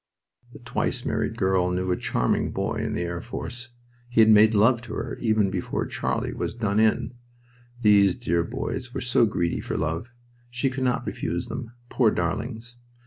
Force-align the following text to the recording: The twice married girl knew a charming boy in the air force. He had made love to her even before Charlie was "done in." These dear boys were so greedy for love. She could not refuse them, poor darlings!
The 0.53 0.57
twice 0.57 1.05
married 1.05 1.37
girl 1.37 1.69
knew 1.69 1.91
a 1.91 1.95
charming 1.95 2.51
boy 2.51 2.77
in 2.79 2.93
the 2.95 3.03
air 3.03 3.21
force. 3.21 3.69
He 4.09 4.21
had 4.21 4.31
made 4.31 4.55
love 4.55 4.81
to 4.81 4.95
her 4.95 5.15
even 5.17 5.51
before 5.51 5.85
Charlie 5.85 6.33
was 6.33 6.55
"done 6.55 6.79
in." 6.79 7.13
These 7.81 8.15
dear 8.15 8.43
boys 8.43 8.95
were 8.95 9.01
so 9.01 9.27
greedy 9.27 9.59
for 9.59 9.77
love. 9.77 10.09
She 10.49 10.71
could 10.71 10.83
not 10.85 11.05
refuse 11.05 11.45
them, 11.49 11.73
poor 11.89 12.09
darlings! 12.09 12.77